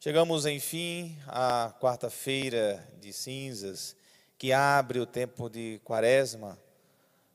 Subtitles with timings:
[0.00, 3.96] Chegamos, enfim, à quarta-feira de cinzas,
[4.38, 6.56] que abre o tempo de quaresma,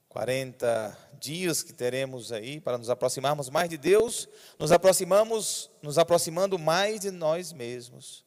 [0.07, 6.57] 40 dias que teremos aí para nos aproximarmos mais de Deus, nos aproximamos, nos aproximando
[6.57, 8.23] mais de nós mesmos.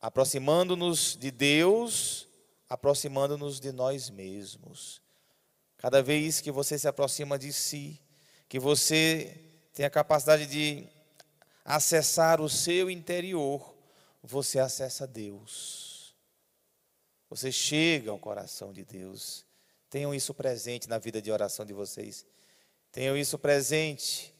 [0.00, 2.28] Aproximando-nos de Deus,
[2.68, 5.02] aproximando-nos de nós mesmos.
[5.76, 8.00] Cada vez que você se aproxima de si,
[8.48, 9.40] que você
[9.74, 10.94] tem a capacidade de
[11.66, 13.74] acessar o seu interior,
[14.22, 16.14] você acessa Deus.
[17.28, 19.44] Você chega ao coração de Deus.
[19.90, 22.24] Tenham isso presente na vida de oração de vocês.
[22.92, 24.32] Tenham isso presente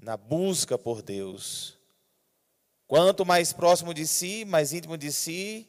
[0.00, 1.76] na busca por Deus.
[2.86, 5.66] Quanto mais próximo de si, mais íntimo de si,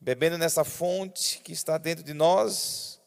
[0.00, 2.98] bebendo nessa fonte que está dentro de nós,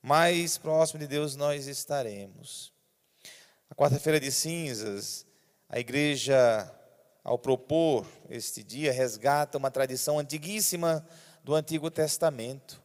[0.00, 2.73] mais próximo de Deus nós estaremos.
[3.70, 5.26] A quarta-feira de cinzas,
[5.68, 6.70] a igreja,
[7.24, 11.04] ao propor este dia, resgata uma tradição antiguíssima
[11.42, 12.80] do Antigo Testamento.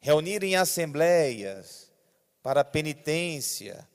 [0.00, 1.92] Reunir em assembleias
[2.42, 3.86] para penitência,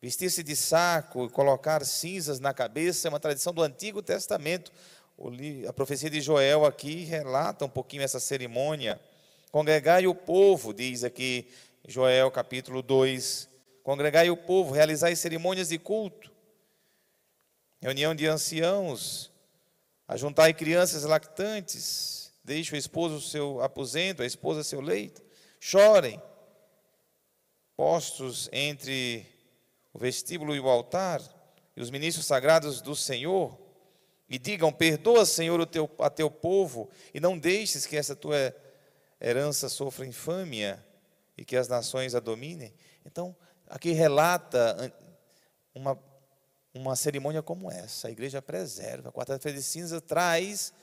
[0.00, 4.72] vestir-se de saco e colocar cinzas na cabeça é uma tradição do Antigo Testamento.
[5.68, 8.98] A profecia de Joel aqui relata um pouquinho essa cerimônia.
[9.50, 11.50] Congregai o povo, diz aqui
[11.86, 13.51] Joel capítulo 2,
[13.82, 16.30] Congregai o povo, realizai cerimônias de culto,
[17.80, 19.32] reunião de anciãos,
[20.06, 25.22] ajuntai crianças lactantes, deixe o esposo seu aposento, a esposa seu leito,
[25.58, 26.22] chorem,
[27.76, 29.26] postos entre
[29.92, 31.20] o vestíbulo e o altar,
[31.76, 33.58] e os ministros sagrados do Senhor,
[34.28, 38.54] e digam: Perdoa, Senhor, o teu, a teu povo, e não deixes que essa tua
[39.20, 40.84] herança sofra infâmia
[41.36, 42.74] e que as nações a dominem.
[43.04, 43.36] Então,
[43.72, 44.92] aqui relata
[45.74, 45.98] uma,
[46.74, 48.08] uma cerimônia como essa.
[48.08, 49.08] A igreja preserva.
[49.08, 50.74] A quarta-feira de cinza traz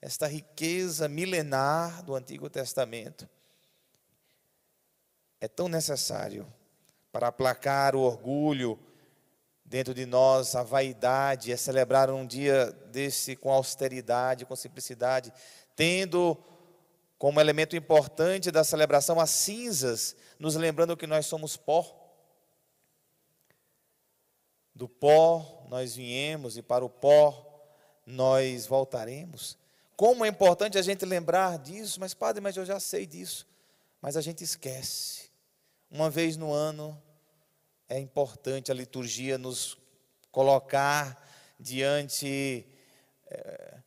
[0.00, 3.28] esta riqueza milenar do Antigo Testamento.
[5.40, 6.46] É tão necessário
[7.10, 8.78] para aplacar o orgulho
[9.64, 15.32] dentro de nós, a vaidade, é celebrar um dia desse com austeridade, com simplicidade,
[15.74, 16.38] tendo
[17.18, 22.05] como elemento importante da celebração as cinzas, nos lembrando que nós somos pó.
[24.76, 27.66] Do pó nós viemos e para o pó
[28.04, 29.56] nós voltaremos.
[29.96, 33.46] Como é importante a gente lembrar disso, mas padre, mas eu já sei disso.
[34.02, 35.30] Mas a gente esquece.
[35.90, 37.02] Uma vez no ano
[37.88, 39.78] é importante a liturgia nos
[40.30, 41.26] colocar
[41.58, 42.66] diante,
[43.28, 43.78] é,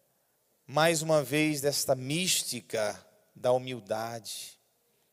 [0.66, 3.00] mais uma vez, desta mística
[3.36, 4.58] da humildade,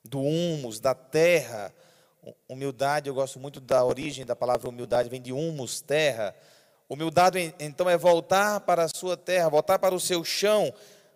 [0.03, 1.71] do humus, da terra,
[2.49, 6.35] Humildade, eu gosto muito da origem da palavra humildade, vem de humus, terra.
[6.89, 10.73] Humildade, então, é voltar para a sua terra, voltar para o seu chão,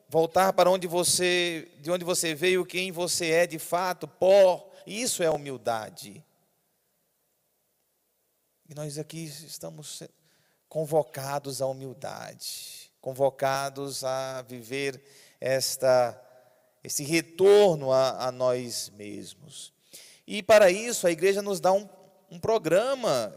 [0.08, 4.68] voltar para onde você, de onde você veio, quem você é de fato, pó.
[4.86, 6.24] Isso é humildade.
[8.68, 10.02] E nós aqui estamos
[10.68, 15.02] convocados à humildade, convocados a viver
[15.40, 16.20] esta,
[16.84, 19.72] esse retorno a, a nós mesmos.
[20.32, 21.88] E para isso a igreja nos dá um,
[22.30, 23.34] um programa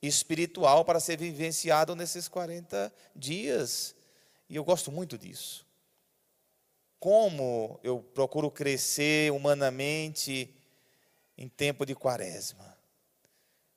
[0.00, 3.96] espiritual para ser vivenciado nesses 40 dias.
[4.48, 5.66] E eu gosto muito disso.
[7.00, 10.54] Como eu procuro crescer humanamente
[11.36, 12.78] em tempo de quaresma.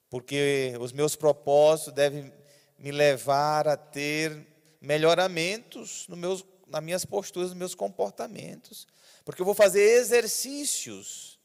[0.08, 2.32] Porque os meus propósitos devem
[2.78, 4.46] me levar a ter
[4.80, 8.86] melhoramentos no meus, nas minhas posturas, nos meus comportamentos.
[9.26, 11.37] Porque eu vou fazer exercícios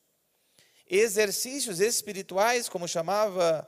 [0.93, 3.67] exercícios espirituais, como chamava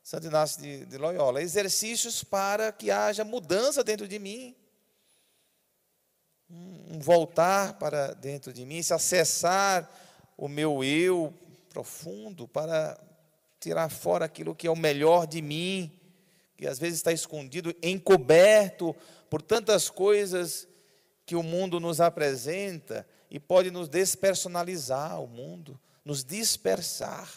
[0.00, 4.54] Santo Inácio de, de Loyola, exercícios para que haja mudança dentro de mim,
[6.48, 9.90] um voltar para dentro de mim, se acessar
[10.36, 11.34] o meu eu
[11.68, 12.96] profundo para
[13.58, 15.90] tirar fora aquilo que é o melhor de mim,
[16.56, 18.94] que às vezes está escondido, encoberto
[19.28, 20.68] por tantas coisas
[21.26, 27.30] que o mundo nos apresenta e pode nos despersonalizar o mundo nos dispersar.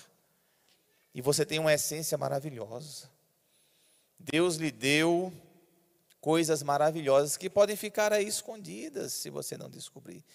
[1.13, 3.09] E você tem uma essência maravilhosa.
[4.19, 5.31] Deus lhe deu
[6.19, 10.25] coisas maravilhosas que podem ficar aí escondidas se você não descobrir.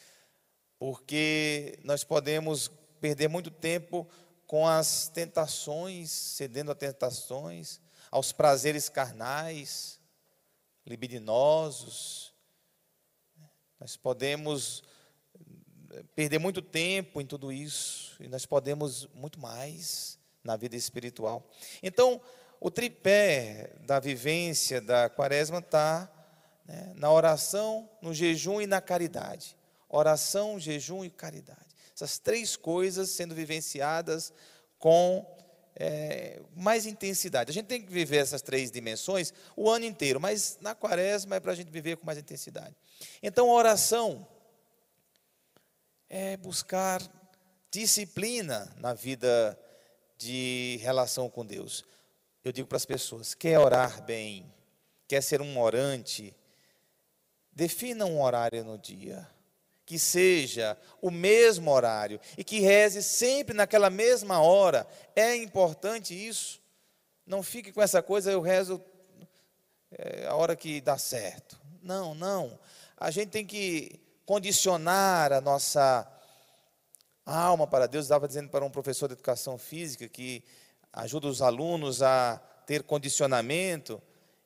[0.78, 4.08] Porque nós podemos perder muito tempo
[4.46, 7.80] com as tentações, cedendo a tentações,
[8.10, 10.00] aos prazeres carnais,
[10.86, 12.32] libidinosos.
[13.78, 14.82] Nós podemos
[16.14, 21.48] perder muito tempo em tudo isso, e nós podemos muito mais na vida espiritual.
[21.82, 22.20] Então,
[22.60, 26.10] o tripé da vivência da quaresma está
[26.66, 29.56] né, na oração, no jejum e na caridade.
[29.88, 31.70] Oração, jejum e caridade.
[31.94, 34.32] Essas três coisas sendo vivenciadas
[34.78, 35.26] com
[35.74, 37.50] é, mais intensidade.
[37.50, 41.40] A gente tem que viver essas três dimensões o ano inteiro, mas na quaresma é
[41.40, 42.76] para a gente viver com mais intensidade.
[43.22, 44.26] Então, a oração
[46.10, 47.00] é buscar
[47.70, 49.56] disciplina na vida
[50.18, 51.84] de relação com Deus.
[52.44, 54.52] Eu digo para as pessoas: quer orar bem,
[55.06, 56.34] quer ser um orante,
[57.52, 59.26] defina um horário no dia
[59.86, 64.86] que seja o mesmo horário e que reze sempre naquela mesma hora.
[65.16, 66.60] É importante isso.
[67.26, 68.80] Não fique com essa coisa, eu rezo
[69.90, 71.60] é, a hora que dá certo.
[71.82, 72.56] Não, não.
[72.96, 76.06] A gente tem que condicionar a nossa
[77.24, 78.06] alma para Deus.
[78.06, 80.42] Estava dizendo para um professor de educação física que
[80.92, 84.00] ajuda os alunos a ter condicionamento.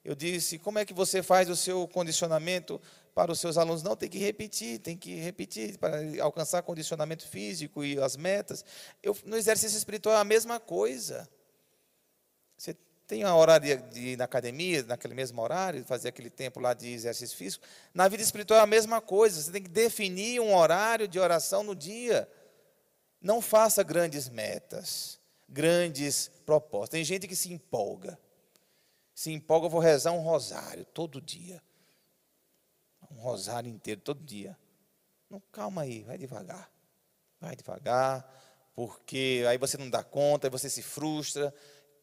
[0.05, 2.81] Eu disse: como é que você faz o seu condicionamento?
[3.15, 7.85] para os seus alunos, não, tem que repetir, tem que repetir para alcançar condicionamento físico
[7.85, 8.65] e as metas.
[9.01, 11.29] Eu, no exercício espiritual é a mesma coisa.
[12.57, 16.75] Você tem a de, de ir na academia, naquele mesmo horário, fazer aquele tempo lá
[16.75, 17.65] de exercício físico.
[17.93, 19.41] Na vida espiritual é a mesma coisa.
[19.41, 22.29] Você tem que definir um horário de oração no dia.
[23.21, 26.91] Não faça grandes metas, grandes propostas.
[26.91, 28.19] Tem gente que se empolga.
[29.15, 31.63] Se empolga, eu vou rezar um rosário todo dia
[33.15, 34.57] um rosário inteiro todo dia.
[35.31, 36.71] Não, calma aí, vai devagar.
[37.41, 38.29] Vai devagar,
[38.75, 41.55] porque aí você não dá conta, aí você se frustra.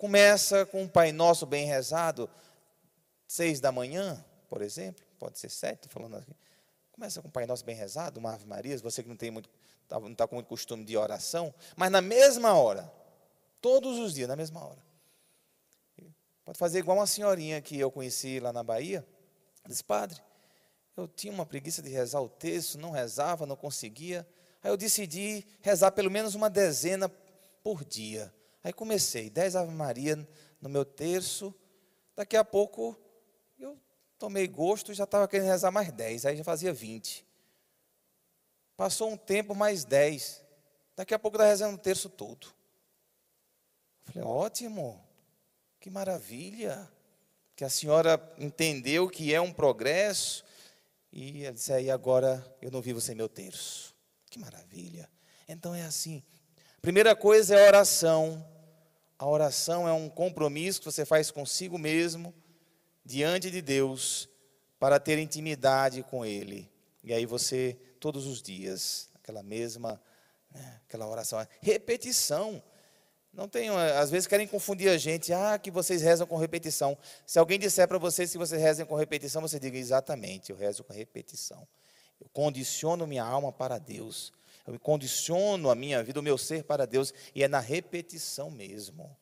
[0.01, 2.27] Começa com um Pai Nosso bem rezado,
[3.27, 6.36] seis da manhã, por exemplo, pode ser sete, falando aqui.
[6.92, 9.48] Começa com o Pai Nosso bem rezado, uma Ave Maria, você que não tem muito,
[9.88, 12.92] tá, não está com muito costume de oração, mas na mesma hora,
[13.62, 14.83] todos os dias, na mesma hora.
[16.44, 19.06] Pode fazer igual uma senhorinha que eu conheci lá na Bahia,
[19.68, 20.19] disse, padre,
[20.98, 24.27] eu tinha uma preguiça de rezar o texto, não rezava, não conseguia.
[24.63, 27.07] Aí eu decidi rezar pelo menos uma dezena
[27.62, 28.33] por dia.
[28.63, 30.16] Aí comecei, dez Ave Maria
[30.60, 31.54] no meu terço.
[32.16, 33.00] Daqui a pouco
[33.58, 33.78] eu
[34.18, 37.25] tomei gosto, já estava querendo rezar mais dez, aí já fazia vinte.
[38.78, 40.44] Passou um tempo, mais dez.
[40.96, 42.48] Daqui a pouco está rezando o terço todo.
[44.06, 45.04] falei, ótimo,
[45.80, 46.92] que maravilha.
[47.56, 50.44] Que a senhora entendeu que é um progresso,
[51.12, 53.96] e ele disse: aí agora eu não vivo sem meu terço.
[54.30, 55.10] Que maravilha.
[55.48, 56.24] Então é assim.
[56.81, 58.44] Primeira coisa é a oração.
[59.19, 62.33] A oração é um compromisso que você faz consigo mesmo,
[63.06, 64.28] diante de Deus,
[64.80, 66.68] para ter intimidade com Ele.
[67.04, 70.01] E aí você, todos os dias, aquela mesma,
[70.50, 72.63] né, aquela oração, repetição.
[73.31, 76.98] Não tem, às vezes querem confundir a gente, ah, que vocês rezam com repetição.
[77.27, 80.84] Se alguém disser para vocês que vocês rezam com repetição, você diga exatamente, eu rezo
[80.84, 81.68] com repetição.
[82.19, 84.34] Eu condiciono minha alma para Deus.
[84.66, 89.16] Eu condiciono a minha vida, o meu ser para Deus, e é na repetição mesmo.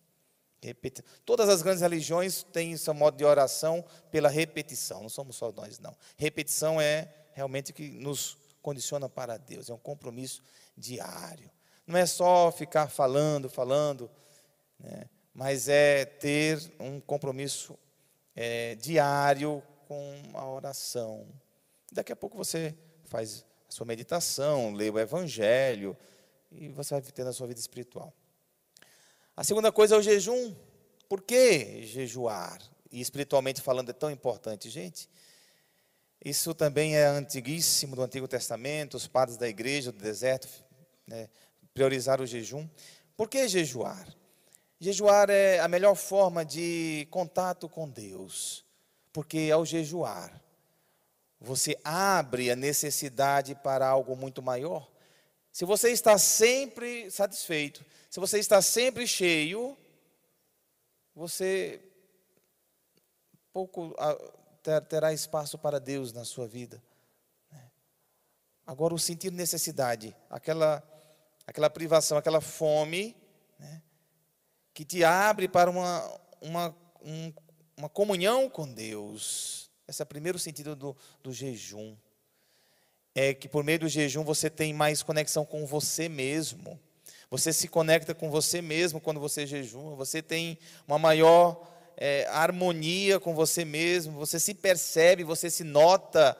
[0.61, 5.51] Repeti Todas as grandes religiões têm seu modo de oração pela repetição, não somos só
[5.51, 5.95] nós, não.
[6.17, 10.43] Repetição é realmente que nos condiciona para Deus, é um compromisso
[10.77, 11.49] diário.
[11.87, 14.11] Não é só ficar falando, falando,
[14.77, 15.05] né?
[15.33, 17.79] mas é ter um compromisso
[18.35, 21.25] é, diário com a oração.
[21.91, 25.95] Daqui a pouco você faz a sua meditação, lê o Evangelho
[26.51, 28.11] e você vai tendo a sua vida espiritual.
[29.37, 30.55] A segunda coisa é o jejum.
[31.07, 32.59] Por que jejuar?
[32.91, 35.07] E espiritualmente falando é tão importante, gente.
[36.23, 40.47] Isso também é antiguíssimo do Antigo Testamento, os padres da igreja do deserto
[41.07, 41.29] né,
[41.73, 42.67] priorizar o jejum.
[43.15, 44.07] Por que jejuar?
[44.79, 48.65] Jejuar é a melhor forma de contato com Deus,
[49.13, 50.41] porque ao jejuar,
[51.39, 54.89] você abre a necessidade para algo muito maior.
[55.51, 59.77] Se você está sempre satisfeito, se você está sempre cheio,
[61.15, 61.81] você
[63.51, 63.95] pouco
[64.87, 66.81] terá espaço para Deus na sua vida.
[68.65, 70.83] Agora, o sentir necessidade, aquela
[71.49, 73.15] aquela privação, aquela fome,
[73.57, 73.81] né,
[74.71, 77.33] que te abre para uma, uma, um,
[77.75, 79.58] uma comunhão com Deus.
[79.89, 81.97] Esse é o primeiro sentido do, do jejum.
[83.15, 86.79] É que por meio do jejum você tem mais conexão com você mesmo.
[87.31, 89.95] Você se conecta com você mesmo quando você jejuma.
[89.95, 91.67] Você tem uma maior
[91.97, 94.13] é, harmonia com você mesmo.
[94.19, 96.37] Você se percebe, você se nota.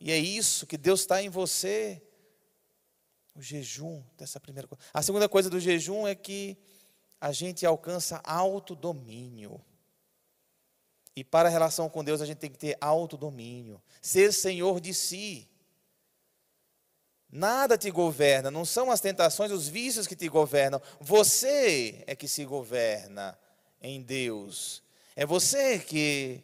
[0.00, 2.02] E é isso que Deus está em você.
[3.36, 4.82] O jejum, dessa primeira coisa.
[4.92, 6.58] A segunda coisa do jejum é que
[7.20, 9.60] a gente alcança autodomínio.
[11.14, 14.94] E para a relação com Deus, a gente tem que ter autodomínio, ser senhor de
[14.94, 15.48] si.
[17.32, 20.82] Nada te governa, não são as tentações, os vícios que te governam.
[21.00, 23.38] Você é que se governa
[23.80, 24.82] em Deus.
[25.14, 26.42] É você que,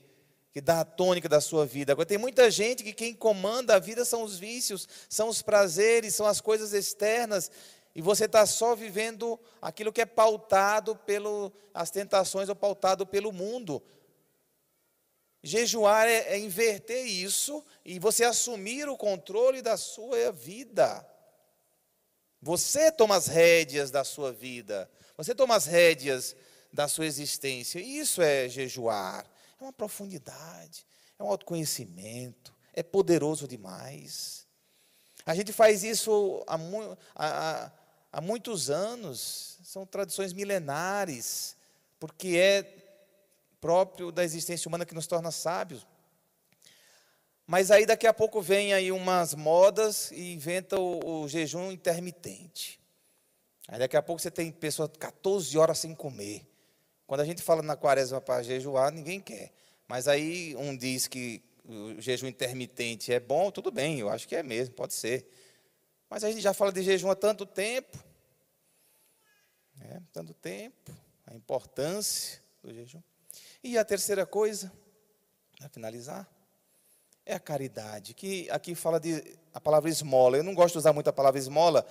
[0.52, 1.92] que dá a tônica da sua vida.
[1.92, 6.14] Agora, tem muita gente que quem comanda a vida são os vícios, são os prazeres,
[6.14, 7.50] são as coisas externas.
[7.94, 13.82] E você está só vivendo aquilo que é pautado pelas tentações ou pautado pelo mundo.
[15.46, 21.08] Jejuar é, é inverter isso e você assumir o controle da sua vida.
[22.42, 24.90] Você toma as rédeas da sua vida.
[25.16, 26.34] Você toma as rédeas
[26.72, 27.78] da sua existência.
[27.78, 29.24] Isso é jejuar.
[29.60, 30.84] É uma profundidade,
[31.16, 34.48] é um autoconhecimento, é poderoso demais.
[35.24, 36.58] A gente faz isso há,
[37.14, 37.72] há,
[38.12, 41.56] há muitos anos, são tradições milenares,
[42.00, 42.85] porque é
[43.66, 45.84] próprio da existência humana que nos torna sábios.
[47.44, 52.80] Mas aí daqui a pouco vem aí umas modas e inventa o, o jejum intermitente.
[53.66, 56.46] Aí daqui a pouco você tem pessoas 14 horas sem comer.
[57.08, 59.52] Quando a gente fala na quaresma para jejuar, ninguém quer.
[59.88, 64.36] Mas aí um diz que o jejum intermitente é bom, tudo bem, eu acho que
[64.36, 65.28] é mesmo, pode ser.
[66.08, 67.98] Mas a gente já fala de jejum há tanto tempo.
[69.80, 70.92] É, tanto tempo,
[71.26, 73.02] a importância do jejum.
[73.62, 74.72] E a terceira coisa,
[75.58, 76.28] para finalizar,
[77.24, 80.36] é a caridade, que aqui fala de a palavra esmola.
[80.36, 81.84] Eu não gosto de usar muito a palavra esmola,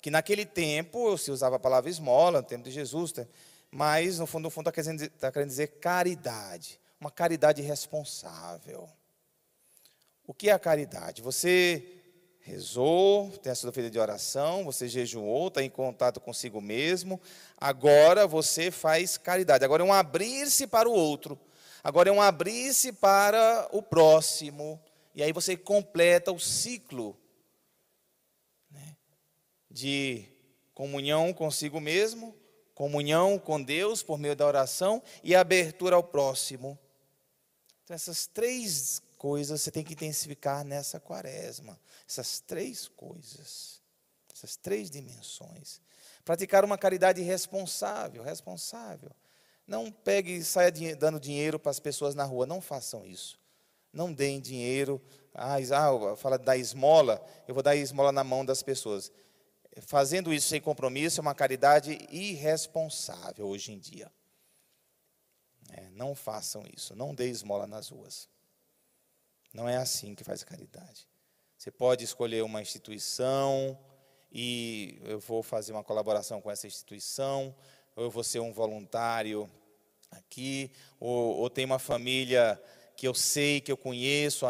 [0.00, 3.12] que naquele tempo se usava a palavra esmola, no tempo de Jesus,
[3.70, 8.88] mas no fundo, no fundo está querendo, tá querendo dizer caridade, uma caridade responsável.
[10.26, 11.22] O que é a caridade?
[11.22, 11.95] Você
[12.46, 17.20] rezou, tem a sua vida de oração, você jejuou, está em contato consigo mesmo.
[17.58, 19.64] Agora você faz caridade.
[19.64, 21.36] Agora é um abrir-se para o outro.
[21.82, 24.80] Agora é um abrir-se para o próximo.
[25.12, 27.18] E aí você completa o ciclo
[28.70, 28.96] né,
[29.68, 30.24] de
[30.72, 32.32] comunhão consigo mesmo,
[32.76, 36.78] comunhão com Deus por meio da oração e abertura ao próximo.
[37.82, 41.78] Então, essas três coisas você tem que intensificar nessa quaresma.
[42.08, 43.82] Essas três coisas,
[44.32, 45.80] essas três dimensões.
[46.24, 49.10] Praticar uma caridade responsável, responsável.
[49.66, 53.38] Não pegue e saia dando dinheiro para as pessoas na rua, não façam isso.
[53.92, 55.02] Não deem dinheiro.
[55.34, 59.10] Ah, ah fala da esmola, eu vou dar esmola na mão das pessoas.
[59.82, 64.10] Fazendo isso sem compromisso é uma caridade irresponsável hoje em dia.
[65.72, 68.28] É, não façam isso, não dê esmola nas ruas.
[69.56, 71.08] Não é assim que faz a caridade.
[71.56, 73.78] Você pode escolher uma instituição
[74.30, 77.56] e eu vou fazer uma colaboração com essa instituição,
[77.96, 79.50] ou eu vou ser um voluntário
[80.10, 80.70] aqui,
[81.00, 82.62] ou, ou tem uma família
[82.94, 84.44] que eu sei, que eu conheço,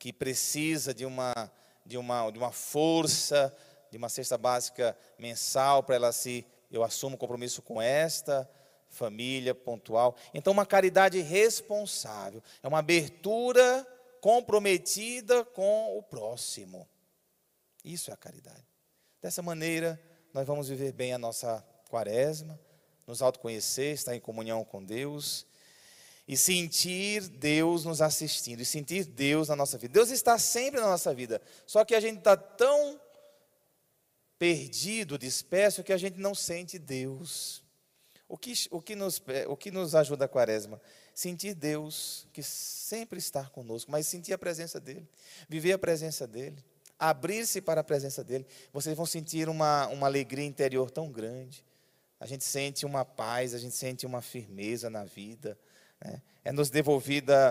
[0.00, 1.32] que precisa de uma,
[1.86, 3.56] de uma, de uma força,
[3.88, 6.44] de uma cesta básica mensal para ela se.
[6.72, 8.50] Eu assumo compromisso com esta
[8.88, 10.16] família pontual.
[10.34, 13.86] Então, uma caridade responsável, é uma abertura
[14.24, 16.88] comprometida com o próximo.
[17.84, 18.64] Isso é a caridade.
[19.20, 20.00] Dessa maneira,
[20.32, 22.58] nós vamos viver bem a nossa quaresma,
[23.06, 25.46] nos autoconhecer, estar em comunhão com Deus
[26.26, 29.92] e sentir Deus nos assistindo, e sentir Deus na nossa vida.
[29.92, 32.98] Deus está sempre na nossa vida, só que a gente está tão
[34.38, 37.62] perdido, disperso, que a gente não sente Deus.
[38.26, 40.80] O que, o que, nos, o que nos ajuda a quaresma?
[41.14, 45.08] Sentir Deus, que sempre está conosco, mas sentir a presença dEle,
[45.48, 46.62] viver a presença dEle,
[46.98, 48.44] abrir-se para a presença dEle.
[48.72, 51.64] Vocês vão sentir uma, uma alegria interior tão grande.
[52.18, 55.56] A gente sente uma paz, a gente sente uma firmeza na vida.
[56.04, 56.20] Né?
[56.44, 57.50] É nos devolvida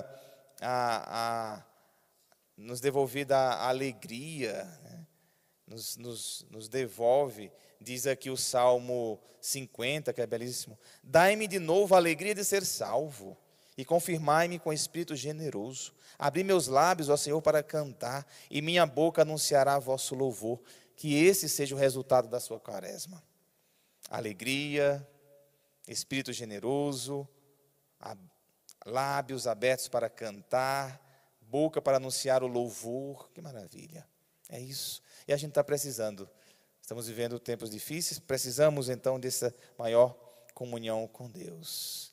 [0.62, 1.66] a, a
[2.56, 5.08] nos devolvida a alegria, né?
[5.66, 7.52] nos, nos, nos devolve,
[7.82, 12.66] diz aqui o Salmo 50, que é belíssimo: Dai-me de novo a alegria de ser
[12.66, 13.38] salvo
[13.78, 15.94] e confirmai-me com espírito generoso.
[16.18, 20.62] Abri meus lábios, ó Senhor, para cantar, e minha boca anunciará vosso louvor.
[20.96, 23.24] Que esse seja o resultado da sua quaresma.
[24.10, 25.06] Alegria,
[25.88, 27.28] espírito generoso,
[28.86, 31.02] lábios abertos para cantar,
[31.42, 33.32] boca para anunciar o louvor.
[33.32, 34.08] Que maravilha.
[34.50, 35.02] É isso.
[35.28, 36.30] E a gente está precisando.
[36.80, 40.14] Estamos vivendo tempos difíceis, precisamos então dessa maior
[40.54, 42.13] comunhão com Deus.